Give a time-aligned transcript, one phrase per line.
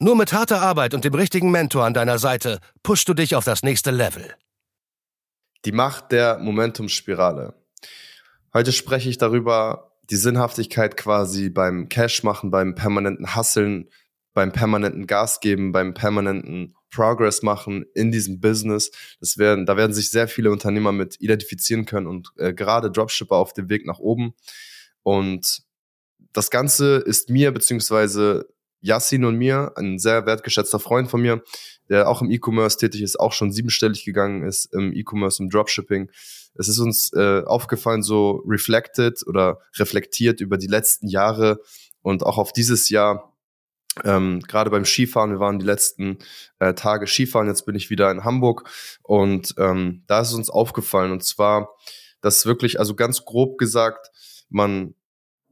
[0.00, 3.44] Nur mit harter Arbeit und dem richtigen Mentor an deiner Seite pushst du dich auf
[3.44, 4.34] das nächste Level.
[5.64, 7.54] Die Macht der Momentumspirale.
[8.52, 13.88] Heute spreche ich darüber, die Sinnhaftigkeit quasi beim Cash machen, beim permanenten Hasseln,
[14.34, 18.90] beim permanenten Gas geben, beim permanenten Progress machen in diesem Business.
[19.20, 23.36] Das werden, da werden sich sehr viele Unternehmer mit identifizieren können und äh, gerade Dropshipper
[23.36, 24.34] auf dem Weg nach oben.
[25.02, 25.62] Und
[26.32, 28.48] das Ganze ist mir beziehungsweise
[28.84, 31.42] Yassin und mir, ein sehr wertgeschätzter Freund von mir,
[31.88, 36.10] der auch im E-Commerce tätig ist, auch schon siebenstellig gegangen ist im E-Commerce, im Dropshipping.
[36.54, 41.60] Es ist uns äh, aufgefallen, so reflected oder reflektiert über die letzten Jahre
[42.02, 43.32] und auch auf dieses Jahr.
[44.04, 46.18] Ähm, Gerade beim Skifahren, wir waren die letzten
[46.58, 48.68] äh, Tage Skifahren, jetzt bin ich wieder in Hamburg
[49.02, 51.74] und ähm, da ist es uns aufgefallen und zwar,
[52.20, 54.10] dass wirklich, also ganz grob gesagt,
[54.48, 54.94] man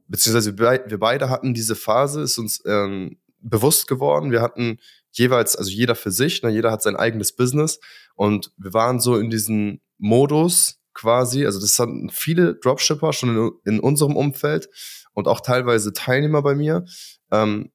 [0.07, 4.31] beziehungsweise wir beide hatten diese Phase, ist uns ähm, bewusst geworden.
[4.31, 4.79] Wir hatten
[5.11, 7.79] jeweils, also jeder für sich, ne, jeder hat sein eigenes Business
[8.15, 13.51] und wir waren so in diesem Modus quasi, also das hatten viele Dropshipper schon in,
[13.65, 14.69] in unserem Umfeld
[15.13, 16.85] und auch teilweise Teilnehmer bei mir,
[17.31, 17.71] ähm,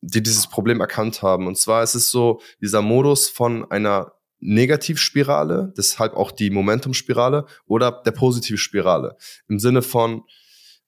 [0.00, 1.46] die dieses Problem erkannt haben.
[1.46, 8.02] Und zwar ist es so dieser Modus von einer Negativspirale, deshalb auch die Momentumspirale oder
[8.04, 9.16] der Positivspirale.
[9.48, 10.22] Im Sinne von,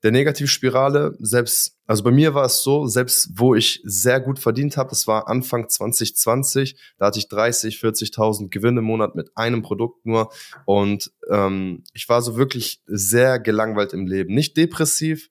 [0.03, 4.77] der Negativspirale, selbst, also bei mir war es so, selbst wo ich sehr gut verdient
[4.77, 9.63] habe, das war Anfang 2020, da hatte ich 30, 40.000 Gewinne im Monat mit einem
[9.63, 10.31] Produkt nur
[10.67, 14.35] und ähm, ich war so wirklich sehr gelangweilt im Leben.
[14.35, 15.31] Nicht depressiv,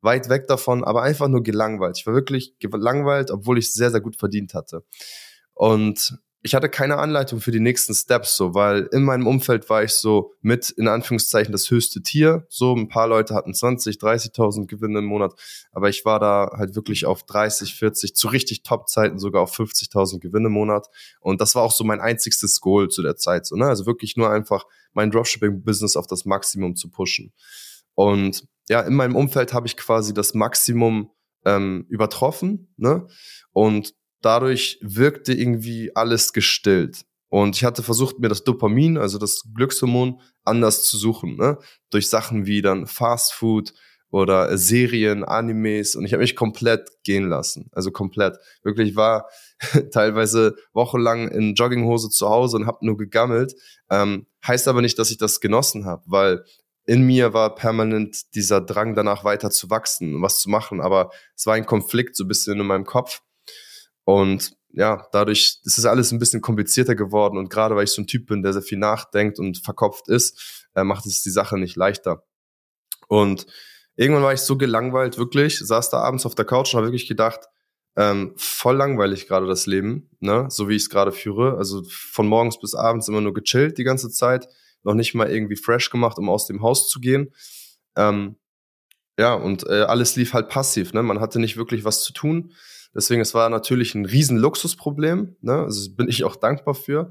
[0.00, 1.98] weit weg davon, aber einfach nur gelangweilt.
[1.98, 4.84] Ich war wirklich gelangweilt, obwohl ich sehr, sehr gut verdient hatte.
[5.54, 6.18] Und
[6.48, 9.92] ich hatte keine Anleitung für die nächsten Steps, so, weil in meinem Umfeld war ich
[9.92, 12.46] so mit, in Anführungszeichen, das höchste Tier.
[12.48, 15.34] So, ein paar Leute hatten 20, 30.000 Gewinne im Monat,
[15.72, 20.20] aber ich war da halt wirklich auf 30, 40, zu richtig Top-Zeiten sogar auf 50.000
[20.20, 20.86] Gewinne im Monat.
[21.20, 23.66] Und das war auch so mein einzigstes Goal zu der Zeit, so, ne?
[23.66, 27.34] Also wirklich nur einfach mein Dropshipping-Business auf das Maximum zu pushen.
[27.92, 31.10] Und ja, in meinem Umfeld habe ich quasi das Maximum
[31.44, 33.06] ähm, übertroffen, ne?
[33.52, 37.04] Und dadurch wirkte irgendwie alles gestillt.
[37.28, 41.58] Und ich hatte versucht, mir das Dopamin, also das Glückshormon, anders zu suchen, ne?
[41.90, 43.74] Durch Sachen wie dann Fast Food
[44.10, 47.68] oder Serien, Animes und ich habe mich komplett gehen lassen.
[47.72, 48.38] Also komplett.
[48.62, 49.28] Wirklich war
[49.92, 53.54] teilweise wochenlang in Jogginghose zu Hause und habe nur gegammelt.
[53.90, 56.44] Ähm, heißt aber nicht, dass ich das genossen habe, weil
[56.86, 60.80] in mir war permanent dieser Drang danach weiter zu wachsen, was zu machen.
[60.80, 63.20] Aber es war ein Konflikt so ein bisschen in meinem Kopf.
[64.08, 67.36] Und ja, dadurch ist es alles ein bisschen komplizierter geworden.
[67.36, 70.66] Und gerade weil ich so ein Typ bin, der sehr viel nachdenkt und verkopft ist,
[70.74, 72.24] äh, macht es die Sache nicht leichter.
[73.08, 73.44] Und
[73.96, 77.06] irgendwann war ich so gelangweilt, wirklich, saß da abends auf der Couch und habe wirklich
[77.06, 77.40] gedacht,
[77.96, 80.46] ähm, voll langweilig gerade das Leben, ne?
[80.48, 81.58] so wie ich es gerade führe.
[81.58, 84.48] Also von morgens bis abends immer nur gechillt die ganze Zeit,
[84.84, 87.34] noch nicht mal irgendwie fresh gemacht, um aus dem Haus zu gehen.
[87.94, 88.36] Ähm,
[89.18, 90.94] ja, und äh, alles lief halt passiv.
[90.94, 91.02] Ne?
[91.02, 92.54] Man hatte nicht wirklich was zu tun.
[92.94, 95.36] Deswegen, es war natürlich ein riesen Luxusproblem.
[95.40, 95.52] Ne?
[95.52, 97.10] Also bin ich auch dankbar für.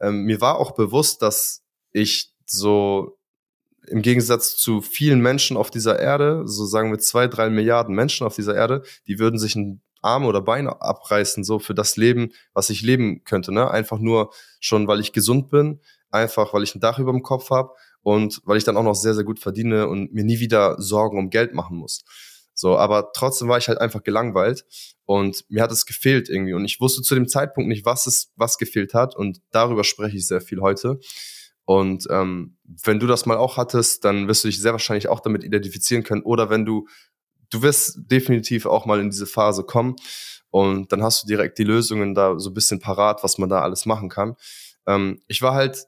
[0.00, 1.62] Ähm, mir war auch bewusst, dass
[1.92, 3.18] ich so
[3.86, 8.26] im Gegensatz zu vielen Menschen auf dieser Erde, so sagen wir zwei, drei Milliarden Menschen
[8.26, 12.32] auf dieser Erde, die würden sich ein Arm oder Bein abreißen, so für das Leben,
[12.52, 13.52] was ich leben könnte.
[13.52, 13.70] Ne?
[13.70, 17.50] Einfach nur schon, weil ich gesund bin, einfach weil ich ein Dach über dem Kopf
[17.50, 17.72] habe
[18.02, 21.18] und weil ich dann auch noch sehr, sehr gut verdiene und mir nie wieder Sorgen
[21.18, 22.04] um Geld machen muss.
[22.58, 24.64] So, aber trotzdem war ich halt einfach gelangweilt
[25.04, 28.32] und mir hat es gefehlt irgendwie und ich wusste zu dem Zeitpunkt nicht, was es
[28.34, 30.98] was gefehlt hat und darüber spreche ich sehr viel heute.
[31.66, 35.20] Und ähm, wenn du das mal auch hattest, dann wirst du dich sehr wahrscheinlich auch
[35.20, 36.88] damit identifizieren können oder wenn du
[37.50, 39.94] du wirst definitiv auch mal in diese Phase kommen
[40.50, 43.60] und dann hast du direkt die Lösungen da so ein bisschen parat, was man da
[43.60, 44.34] alles machen kann.
[44.88, 45.86] Ähm, ich war halt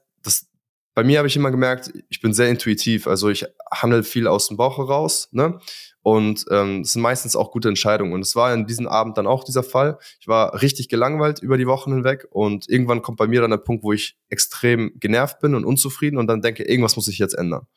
[0.93, 4.49] bei mir habe ich immer gemerkt, ich bin sehr intuitiv, also ich handle viel aus
[4.49, 5.59] dem Bauch heraus, ne?
[6.03, 8.13] Und ähm, es sind meistens auch gute Entscheidungen.
[8.13, 9.99] Und es war in diesem Abend dann auch dieser Fall.
[10.19, 13.57] Ich war richtig gelangweilt über die Wochen hinweg und irgendwann kommt bei mir dann der
[13.57, 17.35] Punkt, wo ich extrem genervt bin und unzufrieden und dann denke, irgendwas muss ich jetzt
[17.35, 17.67] ändern.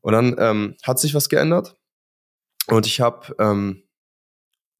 [0.00, 1.76] Und dann ähm, hat sich was geändert
[2.68, 3.82] und ich habe ähm,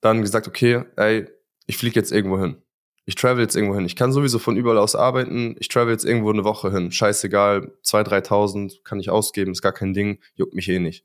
[0.01, 1.29] dann gesagt, okay, ey,
[1.67, 2.63] ich fliege jetzt irgendwo hin.
[3.07, 3.87] Ich travel jetzt irgendwo hin.
[3.87, 5.55] Ich kann sowieso von überall aus arbeiten.
[5.61, 6.91] Ich travel jetzt irgendwo eine Woche hin.
[6.91, 11.05] Scheißegal, 2.000, 3.000 kann ich ausgeben, ist gar kein Ding, juckt mich eh nicht.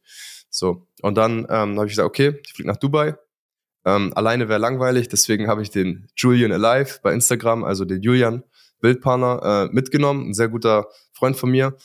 [0.50, 3.16] So, und dann ähm, habe ich gesagt, okay, ich fliege nach Dubai.
[3.86, 8.44] Ähm, alleine wäre langweilig, deswegen habe ich den Julian Alive bei Instagram, also den Julian
[8.80, 11.78] Bildpartner, äh, mitgenommen, ein sehr guter Freund von mir.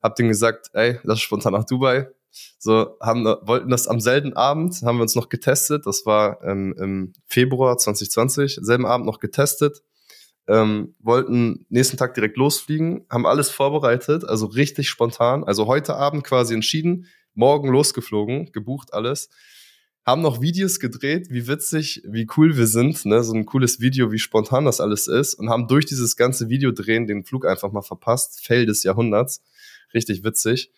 [0.00, 2.08] Hab den gesagt, ey, lass spontan nach Dubai.
[2.58, 5.86] So, haben, wollten das am selben Abend, haben wir uns noch getestet.
[5.86, 9.82] Das war ähm, im Februar 2020, selben Abend noch getestet.
[10.46, 15.42] Ähm, wollten nächsten Tag direkt losfliegen, haben alles vorbereitet, also richtig spontan.
[15.42, 19.30] Also heute Abend quasi entschieden, morgen losgeflogen, gebucht alles.
[20.04, 23.24] Haben noch Videos gedreht, wie witzig, wie cool wir sind, ne?
[23.24, 27.06] so ein cooles Video, wie spontan das alles ist und haben durch dieses ganze Videodrehen
[27.06, 28.44] den Flug einfach mal verpasst.
[28.44, 29.42] Fail des Jahrhunderts.
[29.94, 30.70] Richtig witzig.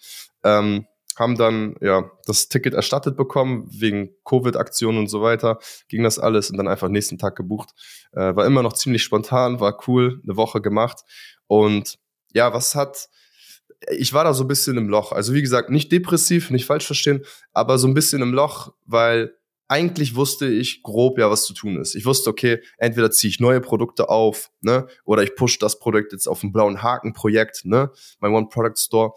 [0.45, 5.59] Ähm, haben dann ja das Ticket erstattet bekommen wegen Covid-Aktionen und so weiter.
[5.89, 7.71] Ging das alles und dann einfach nächsten Tag gebucht.
[8.13, 11.03] Äh, war immer noch ziemlich spontan, war cool, eine Woche gemacht
[11.47, 11.99] und
[12.33, 13.09] ja, was hat
[13.91, 15.13] ich war da so ein bisschen im Loch.
[15.13, 19.37] Also wie gesagt, nicht depressiv, nicht falsch verstehen, aber so ein bisschen im Loch, weil
[19.69, 21.95] eigentlich wusste ich grob ja, was zu tun ist.
[21.95, 26.13] Ich wusste, okay, entweder ziehe ich neue Produkte auf, ne, oder ich push das Produkt
[26.13, 27.91] jetzt auf ein blauen Haken-Projekt, ne,
[28.21, 29.13] mein One-Product-Store.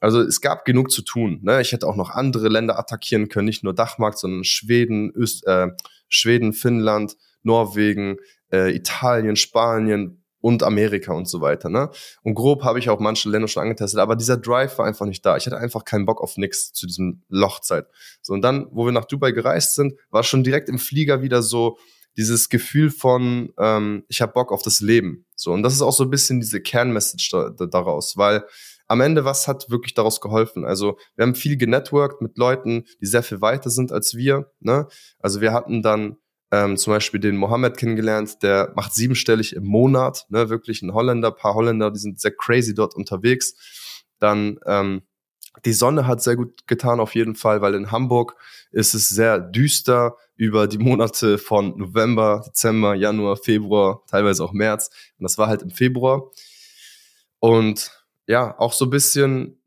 [0.00, 1.40] Also es gab genug zu tun.
[1.42, 1.60] Ne?
[1.60, 5.68] Ich hätte auch noch andere Länder attackieren können, nicht nur Dachmarkt, sondern Schweden, Öst, äh,
[6.08, 8.16] Schweden, Finnland, Norwegen,
[8.52, 11.68] äh, Italien, Spanien und Amerika und so weiter.
[11.68, 11.90] Ne?
[12.22, 15.24] Und grob habe ich auch manche Länder schon angetestet, aber dieser Drive war einfach nicht
[15.24, 15.36] da.
[15.36, 17.86] Ich hatte einfach keinen Bock auf nix zu diesem Lochzeit.
[18.22, 21.42] So und dann, wo wir nach Dubai gereist sind, war schon direkt im Flieger wieder
[21.42, 21.78] so
[22.16, 25.26] dieses Gefühl von ähm, ich habe Bock auf das Leben.
[25.36, 28.44] So und das ist auch so ein bisschen diese Kernmessage da, da, daraus, weil
[28.90, 30.64] am Ende, was hat wirklich daraus geholfen?
[30.64, 34.50] Also wir haben viel genetworked mit Leuten, die sehr viel weiter sind als wir.
[34.58, 34.88] Ne?
[35.20, 36.16] Also wir hatten dann
[36.50, 40.50] ähm, zum Beispiel den Mohammed kennengelernt, der macht siebenstellig im Monat, ne?
[40.50, 43.54] wirklich ein Holländer, paar Holländer, die sind sehr crazy dort unterwegs.
[44.18, 45.02] Dann ähm,
[45.64, 48.34] die Sonne hat sehr gut getan auf jeden Fall, weil in Hamburg
[48.72, 54.90] ist es sehr düster über die Monate von November, Dezember, Januar, Februar, teilweise auch März.
[55.16, 56.32] Und das war halt im Februar.
[57.38, 57.99] Und
[58.30, 59.60] ja, auch so ein bisschen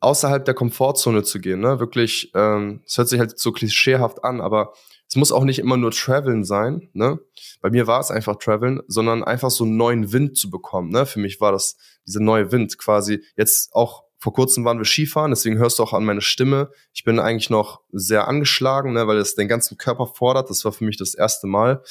[0.00, 1.80] außerhalb der Komfortzone zu gehen, ne?
[1.80, 4.74] Wirklich, ähm, es hört sich halt so klischeehaft an, aber
[5.08, 7.20] es muss auch nicht immer nur Traveln sein, ne?
[7.62, 11.06] Bei mir war es einfach Traveln, sondern einfach so einen neuen Wind zu bekommen, ne?
[11.06, 13.24] Für mich war das dieser neue Wind quasi.
[13.34, 16.70] Jetzt auch vor kurzem waren wir Skifahren, deswegen hörst du auch an meine Stimme.
[16.92, 19.06] Ich bin eigentlich noch sehr angeschlagen, ne?
[19.06, 20.50] Weil es den ganzen Körper fordert.
[20.50, 21.82] Das war für mich das erste Mal.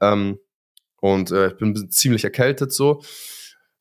[0.00, 0.38] Ähm,
[1.00, 3.02] und äh, ich bin ziemlich erkältet so.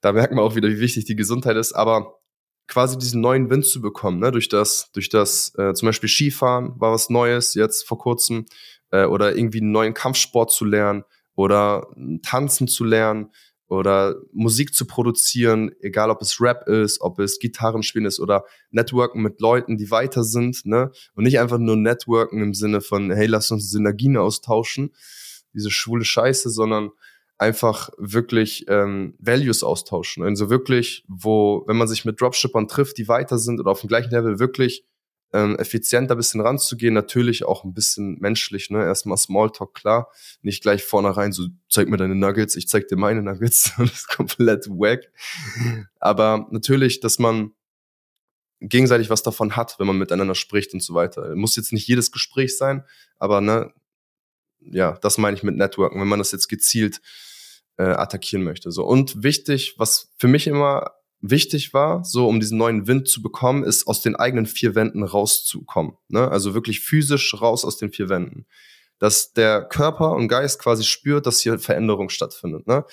[0.05, 1.73] Da merkt man auch wieder, wie wichtig die Gesundheit ist.
[1.73, 2.19] Aber
[2.67, 4.31] quasi diesen neuen Wind zu bekommen, ne?
[4.31, 8.45] durch das, durch das äh, zum Beispiel Skifahren war was Neues jetzt vor kurzem
[8.91, 11.87] äh, oder irgendwie einen neuen Kampfsport zu lernen oder
[12.21, 13.31] tanzen zu lernen
[13.65, 19.23] oder Musik zu produzieren, egal ob es Rap ist, ob es Gitarrenspielen ist oder Networken
[19.23, 20.91] mit Leuten, die weiter sind, ne?
[21.15, 24.93] Und nicht einfach nur Networken im Sinne von, hey, lass uns Synergien austauschen,
[25.51, 26.91] diese schwule Scheiße, sondern
[27.37, 30.23] einfach wirklich ähm, Values austauschen.
[30.23, 33.89] Also wirklich, wo, wenn man sich mit Dropshippern trifft, die weiter sind oder auf dem
[33.89, 34.85] gleichen Level, wirklich
[35.33, 38.83] ähm, effizienter bisschen ranzugehen, natürlich auch ein bisschen menschlich, ne?
[38.83, 40.09] Erstmal Smalltalk, klar.
[40.41, 43.73] Nicht gleich vornherein so, zeig mir deine Nuggets, ich zeig dir meine Nuggets.
[43.77, 45.11] das ist komplett wack.
[45.99, 47.51] Aber natürlich, dass man
[48.62, 51.36] gegenseitig was davon hat, wenn man miteinander spricht und so weiter.
[51.36, 52.86] Muss jetzt nicht jedes Gespräch sein,
[53.17, 53.74] aber ne,
[54.72, 57.01] ja, das meine ich mit Networken, wenn man das jetzt gezielt
[57.77, 58.72] äh, attackieren möchte.
[58.72, 60.91] So und wichtig, was für mich immer
[61.22, 65.03] wichtig war, so um diesen neuen Wind zu bekommen, ist aus den eigenen vier Wänden
[65.03, 65.93] rauszukommen.
[66.07, 66.29] Ne?
[66.29, 68.45] Also wirklich physisch raus aus den vier Wänden.
[69.00, 72.67] Dass der Körper und Geist quasi spürt, dass hier Veränderung stattfindet.
[72.67, 72.86] Ne?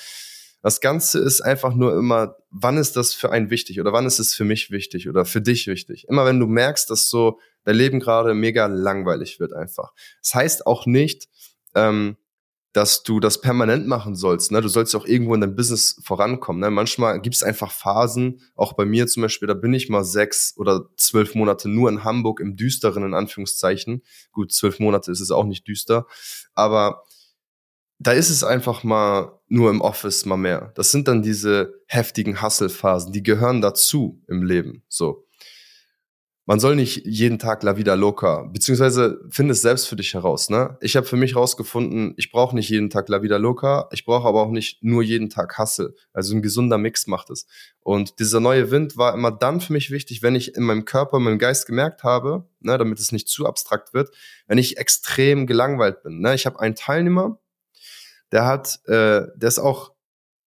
[0.62, 4.20] Das Ganze ist einfach nur immer, wann ist das für einen wichtig oder wann ist
[4.20, 6.06] es für mich wichtig oder für dich wichtig.
[6.08, 9.92] Immer wenn du merkst, dass so dein Leben gerade mega langweilig wird einfach.
[10.20, 11.28] Das heißt auch nicht,
[11.74, 12.16] ähm,
[12.72, 14.50] dass du das permanent machen sollst.
[14.50, 14.62] Ne?
[14.62, 16.60] Du sollst auch irgendwo in deinem Business vorankommen.
[16.60, 16.70] Ne?
[16.70, 20.54] Manchmal gibt es einfach Phasen, auch bei mir zum Beispiel, da bin ich mal sechs
[20.56, 24.02] oder zwölf Monate nur in Hamburg im Düsteren, in Anführungszeichen.
[24.32, 26.06] Gut, zwölf Monate ist es auch nicht düster,
[26.54, 27.02] aber
[27.98, 30.72] da ist es einfach mal nur im Office mal mehr.
[30.74, 34.82] Das sind dann diese heftigen Hustle-Phasen, die gehören dazu im Leben.
[34.88, 35.26] So
[36.44, 40.50] man soll nicht jeden Tag la vida loca, beziehungsweise finde es selbst für dich heraus.
[40.50, 40.76] Ne?
[40.80, 44.26] Ich habe für mich herausgefunden, ich brauche nicht jeden Tag la vida loca, ich brauche
[44.26, 45.94] aber auch nicht nur jeden Tag Hustle.
[46.12, 47.46] Also ein gesunder Mix macht es.
[47.80, 51.18] Und dieser neue Wind war immer dann für mich wichtig, wenn ich in meinem Körper,
[51.18, 54.10] in meinem Geist gemerkt habe, ne, damit es nicht zu abstrakt wird,
[54.48, 56.20] wenn ich extrem gelangweilt bin.
[56.20, 56.34] Ne?
[56.34, 57.38] Ich habe einen Teilnehmer,
[58.32, 59.92] der hat, äh, der ist auch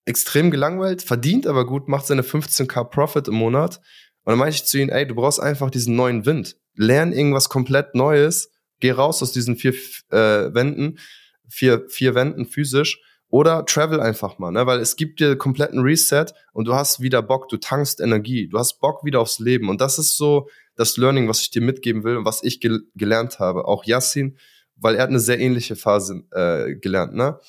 [0.03, 3.79] extrem gelangweilt, verdient aber gut, macht seine 15k Profit im Monat.
[4.25, 6.57] Und dann meinte ich zu ihm, ey, du brauchst einfach diesen neuen Wind.
[6.75, 9.73] Lern irgendwas komplett Neues, geh raus aus diesen vier
[10.09, 10.99] äh, Wänden,
[11.47, 14.65] vier, vier Wänden physisch oder travel einfach mal, ne?
[14.65, 18.57] weil es gibt dir kompletten Reset und du hast wieder Bock, du tankst Energie, du
[18.57, 19.69] hast Bock wieder aufs Leben.
[19.69, 22.81] Und das ist so das Learning, was ich dir mitgeben will und was ich gel
[22.95, 23.65] gelernt habe.
[23.65, 24.37] Auch Yassin,
[24.75, 27.13] weil er hat eine sehr ähnliche Phase äh, gelernt.
[27.13, 27.39] Ne?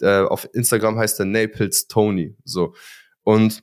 [0.00, 2.36] Äh, auf Instagram heißt er Naples Tony.
[2.44, 2.74] So.
[3.22, 3.62] Und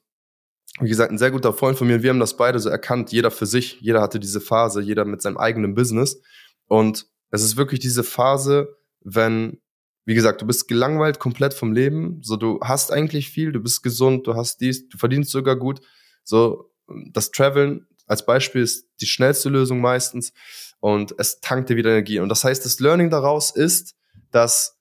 [0.82, 2.04] wie gesagt, ein sehr guter Freund von mir.
[2.04, 3.80] Wir haben das beide so erkannt, jeder für sich.
[3.82, 6.22] Jeder hatte diese Phase, jeder mit seinem eigenen Business.
[6.68, 9.62] Und es ist wirklich diese Phase, wenn
[10.06, 12.20] wie gesagt, du bist gelangweilt komplett vom Leben.
[12.24, 15.82] So, du hast eigentlich viel, du bist gesund, du hast dies, du verdienst sogar gut.
[16.24, 16.72] So,
[17.12, 20.34] das Traveln als Beispiel ist die schnellste Lösung meistens
[20.80, 22.20] und es tankt dir wieder Energie.
[22.20, 23.96] Und das heißt, das Learning daraus ist,
[24.32, 24.80] dass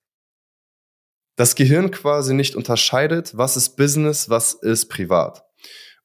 [1.37, 5.45] das Gehirn quasi nicht unterscheidet, was ist Business, was ist privat.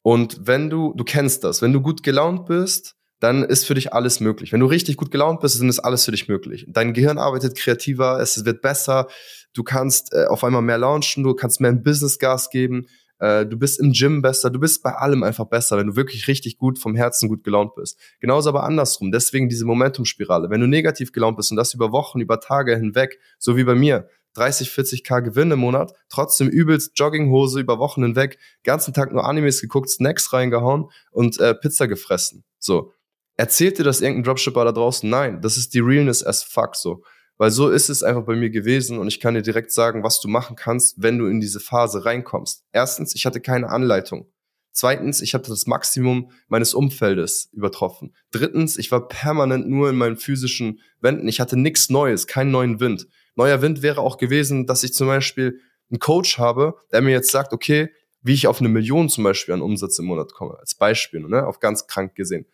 [0.06, 3.92] Und wenn du, du kennst das, wenn du gut gelaunt bist, dann ist für dich
[3.92, 4.54] alles möglich.
[4.54, 6.68] Wenn du richtig gut gelaunt bist, dann ist alles für dich möglich.
[6.70, 9.08] Dein Gehirn arbeitet kreativer, es wird besser,
[9.56, 12.86] du kannst äh, auf einmal mehr launchen, du kannst mehr im Business Gas geben,
[13.18, 16.28] äh, du bist im Gym besser, du bist bei allem einfach besser, wenn du wirklich
[16.28, 18.00] richtig gut vom Herzen gut gelaunt bist.
[18.20, 20.52] Genauso aber andersrum, deswegen diese Momentumspirale.
[20.52, 23.74] Wenn du negativ gelaunt bist und das über Wochen, über Tage hinweg, so wie bei
[23.74, 29.26] mir, 30, 40k Gewinn im Monat, trotzdem übelst Jogginghose über Wochen hinweg, ganzen Tag nur
[29.26, 32.44] Animes geguckt, Snacks reingehauen und äh, Pizza gefressen.
[32.60, 32.94] So,
[33.38, 35.10] Erzählt dir das irgendein Dropshipper da draußen?
[35.10, 37.04] Nein, das ist die Realness as fuck so.
[37.38, 40.22] Weil so ist es einfach bei mir gewesen und ich kann dir direkt sagen, was
[40.22, 42.64] du machen kannst, wenn du in diese Phase reinkommst.
[42.72, 44.32] Erstens, ich hatte keine Anleitung.
[44.72, 48.14] Zweitens, ich hatte das Maximum meines Umfeldes übertroffen.
[48.32, 51.28] Drittens, ich war permanent nur in meinen physischen Wänden.
[51.28, 53.08] Ich hatte nichts Neues, keinen neuen Wind.
[53.36, 57.32] Neuer Wind wäre auch gewesen, dass ich zum Beispiel einen Coach habe, der mir jetzt
[57.32, 57.90] sagt, okay,
[58.22, 61.46] wie ich auf eine Million zum Beispiel an Umsatz im Monat komme, als Beispiel, ne,
[61.46, 62.48] auf ganz krank gesehen.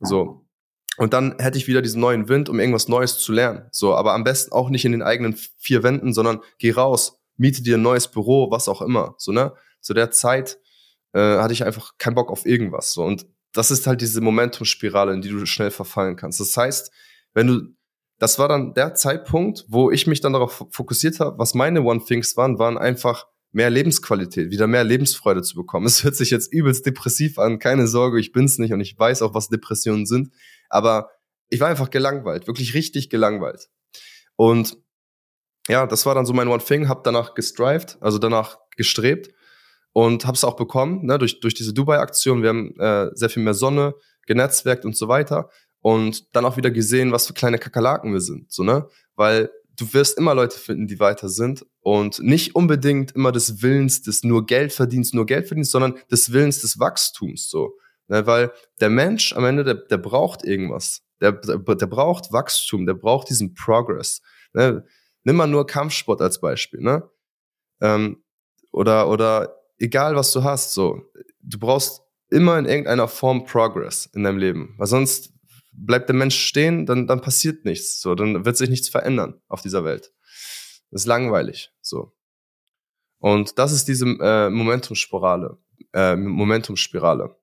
[0.00, 0.46] So.
[0.98, 3.66] Und dann hätte ich wieder diesen neuen Wind, um irgendwas Neues zu lernen.
[3.70, 7.62] So, aber am besten auch nicht in den eigenen vier Wänden, sondern geh raus, miete
[7.62, 9.14] dir ein neues Büro, was auch immer.
[9.16, 9.54] So, ne?
[9.80, 10.58] Zu der Zeit
[11.14, 12.92] äh, hatte ich einfach keinen Bock auf irgendwas.
[12.92, 13.02] So.
[13.02, 16.40] Und das ist halt diese Momentumspirale, in die du schnell verfallen kannst.
[16.40, 16.92] Das heißt,
[17.32, 17.74] wenn du,
[18.20, 22.04] das war dann der Zeitpunkt, wo ich mich dann darauf fokussiert habe, was meine One
[22.04, 25.86] Things waren, waren einfach mehr Lebensqualität, wieder mehr Lebensfreude zu bekommen.
[25.86, 29.22] Es hört sich jetzt übelst depressiv an, keine Sorge, ich bin's nicht und ich weiß
[29.22, 30.32] auch, was Depressionen sind,
[30.68, 31.10] aber
[31.48, 33.70] ich war einfach gelangweilt, wirklich richtig gelangweilt.
[34.36, 34.76] Und
[35.66, 39.34] ja, das war dann so mein One Thing, hab danach gestrived, also danach gestrebt
[39.92, 42.42] und hab's auch bekommen, ne, durch, durch diese Dubai-Aktion.
[42.42, 43.94] Wir haben äh, sehr viel mehr Sonne,
[44.26, 45.48] genetzwerkt und so weiter
[45.80, 49.92] und dann auch wieder gesehen, was für kleine Kakerlaken wir sind, so, ne, weil du
[49.94, 54.44] wirst immer Leute finden, die weiter sind und nicht unbedingt immer des Willens des nur
[54.44, 57.74] Geld verdienst, nur Geld verdienst, sondern des Willens des Wachstums, so.
[58.08, 61.02] Ne, weil der Mensch am Ende, der, der braucht irgendwas.
[61.20, 64.20] Der, der, der braucht Wachstum, der braucht diesen Progress.
[64.52, 64.84] Ne?
[65.22, 67.08] Nimm mal nur Kampfsport als Beispiel, ne?
[67.80, 68.22] Ähm,
[68.72, 71.02] oder, oder egal was du hast, so.
[71.40, 74.74] Du brauchst immer in irgendeiner Form Progress in deinem Leben.
[74.78, 75.32] Weil sonst
[75.72, 78.00] bleibt der Mensch stehen, dann, dann passiert nichts.
[78.00, 80.12] So, dann wird sich nichts verändern auf dieser Welt.
[80.90, 81.72] Das ist langweilig.
[81.80, 82.12] So.
[83.18, 85.58] Und das ist diese äh, Momentumspirale.
[85.92, 87.36] Äh, Momentumspirale.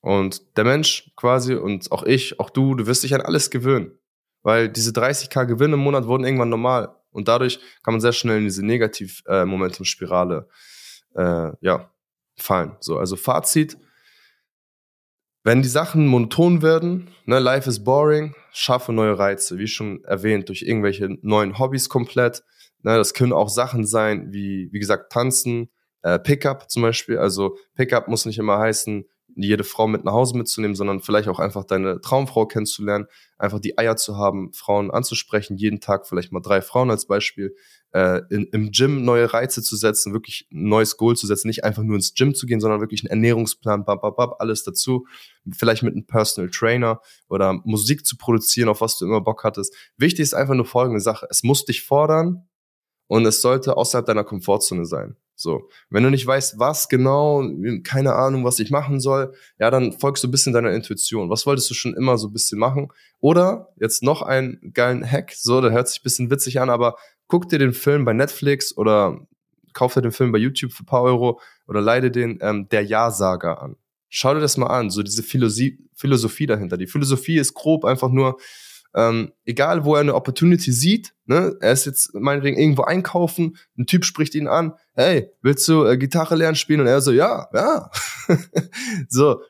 [0.00, 3.98] Und der Mensch quasi und auch ich, auch du, du wirst dich an alles gewöhnen.
[4.42, 6.94] Weil diese 30k Gewinne im Monat wurden irgendwann normal.
[7.10, 10.48] Und dadurch kann man sehr schnell in diese Negativ-Momentumspirale
[11.14, 11.90] äh, äh, ja,
[12.36, 12.76] fallen.
[12.80, 13.76] So, also Fazit,
[15.48, 20.50] wenn die Sachen monoton werden, ne, life is boring, schaffe neue Reize, wie schon erwähnt,
[20.50, 22.42] durch irgendwelche neuen Hobbys komplett.
[22.82, 25.70] Ne, das können auch Sachen sein, wie, wie gesagt, tanzen,
[26.02, 27.16] äh, Pickup zum Beispiel.
[27.16, 29.08] Also Pickup muss nicht immer heißen,
[29.44, 33.06] jede Frau mit nach Hause mitzunehmen, sondern vielleicht auch einfach deine Traumfrau kennenzulernen,
[33.38, 37.54] einfach die Eier zu haben, Frauen anzusprechen, jeden Tag vielleicht mal drei Frauen als Beispiel,
[37.92, 41.64] äh, in, im Gym neue Reize zu setzen, wirklich ein neues Goal zu setzen, nicht
[41.64, 45.06] einfach nur ins Gym zu gehen, sondern wirklich einen Ernährungsplan, bab, bab, bab, alles dazu,
[45.52, 49.74] vielleicht mit einem Personal Trainer oder Musik zu produzieren, auf was du immer Bock hattest.
[49.96, 52.48] Wichtig ist einfach nur folgende Sache, es muss dich fordern
[53.06, 55.16] und es sollte außerhalb deiner Komfortzone sein.
[55.40, 57.48] So, wenn du nicht weißt, was genau,
[57.84, 61.30] keine Ahnung, was ich machen soll, ja, dann folgst du ein bisschen deiner Intuition.
[61.30, 62.88] Was wolltest du schon immer so ein bisschen machen?
[63.20, 66.96] Oder jetzt noch einen geilen Hack, so, der hört sich ein bisschen witzig an, aber
[67.28, 69.28] guck dir den Film bei Netflix oder
[69.74, 72.82] kauf dir den Film bei YouTube für ein paar Euro oder leide den ähm, Der
[72.82, 73.76] Ja-Sager an.
[74.08, 76.76] Schau dir das mal an, so diese Philosophie, Philosophie dahinter.
[76.76, 78.38] Die Philosophie ist grob einfach nur,
[78.94, 83.86] ähm, egal wo er eine Opportunity sieht, ne, er ist jetzt meinetwegen irgendwo einkaufen, ein
[83.86, 86.80] Typ spricht ihn an, hey, willst du äh, Gitarre lernen spielen?
[86.80, 87.90] Und er so, ja, ja.
[89.08, 89.42] so,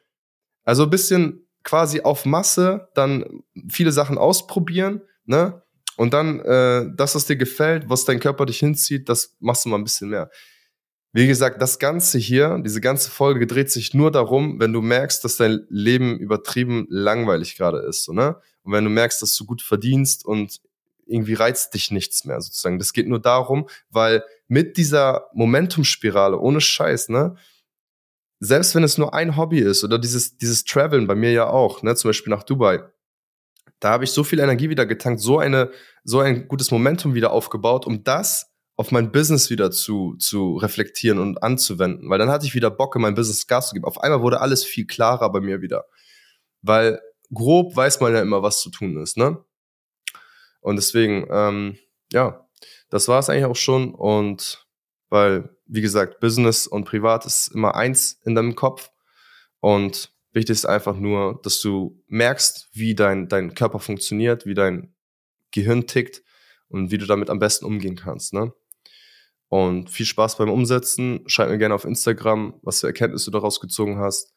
[0.65, 5.63] also ein bisschen quasi auf Masse dann viele Sachen ausprobieren, ne?
[5.97, 9.69] Und dann äh, das, was dir gefällt, was dein Körper dich hinzieht, das machst du
[9.69, 10.31] mal ein bisschen mehr.
[11.13, 15.25] Wie gesagt, das Ganze hier, diese ganze Folge dreht sich nur darum, wenn du merkst,
[15.25, 18.37] dass dein Leben übertrieben langweilig gerade ist, so, ne?
[18.69, 20.61] Und wenn du merkst, dass du gut verdienst und
[21.07, 22.79] irgendwie reizt dich nichts mehr, sozusagen.
[22.79, 27.35] Das geht nur darum, weil mit dieser Momentumspirale, ohne Scheiß, ne?
[28.41, 31.83] Selbst wenn es nur ein Hobby ist oder dieses, dieses Traveln bei mir ja auch,
[31.83, 31.97] ne?
[31.97, 32.83] Zum Beispiel nach Dubai.
[33.81, 35.71] Da habe ich so viel Energie wieder getankt, so eine,
[36.05, 41.19] so ein gutes Momentum wieder aufgebaut, um das auf mein Business wieder zu, zu reflektieren
[41.21, 42.11] und anzuwenden.
[42.11, 43.87] Weil dann hatte ich wieder Bock, in mein Business Gas zu geben.
[43.87, 45.87] Auf einmal wurde alles viel klarer bei mir wieder.
[46.61, 47.01] Weil
[47.33, 49.45] grob weiß man ja immer, was zu tun ist, ne?
[50.61, 51.79] Und deswegen, ähm,
[52.13, 52.49] ja,
[52.91, 53.95] das war es eigentlich auch schon.
[53.95, 54.67] Und
[55.09, 58.91] weil, wie gesagt, Business und Privat ist immer eins in deinem Kopf.
[59.61, 64.95] Und wichtig ist einfach nur, dass du merkst, wie dein, dein Körper funktioniert, wie dein
[65.51, 66.23] Gehirn tickt
[66.69, 68.53] und wie du damit am besten umgehen kannst, ne?
[69.51, 71.23] Und viel Spaß beim Umsetzen.
[71.27, 74.35] Schreib mir gerne auf Instagram, was für Erkenntnisse du daraus gezogen hast.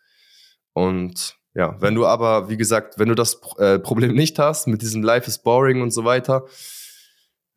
[0.74, 4.82] Und ja, wenn du aber, wie gesagt, wenn du das äh, Problem nicht hast mit
[4.82, 6.46] diesem Life is boring und so weiter,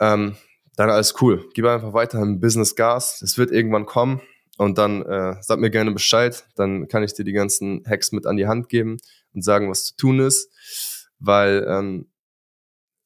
[0.00, 0.36] ähm,
[0.76, 1.48] dann alles cool.
[1.54, 3.22] Gib einfach weiter im Business Gas.
[3.22, 4.20] Es wird irgendwann kommen
[4.58, 6.44] und dann äh, sag mir gerne Bescheid.
[6.56, 8.96] Dann kann ich dir die ganzen Hacks mit an die Hand geben
[9.32, 10.50] und sagen, was zu tun ist.
[11.20, 12.10] Weil ähm,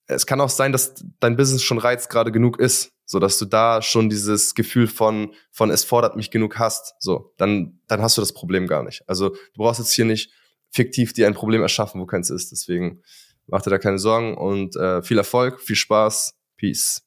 [0.07, 3.47] es kann auch sein, dass dein Business schon reiz gerade genug ist so dass du
[3.47, 8.19] da schon dieses Gefühl von von es fordert mich genug hast, so dann dann hast
[8.19, 9.03] du das Problem gar nicht.
[9.09, 10.31] Also du brauchst jetzt hier nicht
[10.71, 12.53] fiktiv dir ein Problem erschaffen, wo keins ist.
[12.53, 13.03] Deswegen
[13.47, 17.03] mach dir da keine Sorgen und äh, viel Erfolg, viel Spaß, Peace.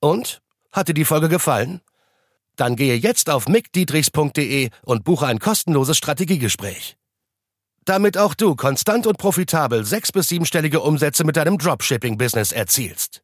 [0.00, 0.40] Und
[0.72, 1.82] hat dir die Folge gefallen?
[2.56, 6.96] Dann gehe jetzt auf mickdietrichs.de und buche ein kostenloses Strategiegespräch.
[7.84, 13.23] Damit auch du konstant und profitabel sechs- bis siebenstellige Umsätze mit deinem Dropshipping-Business erzielst.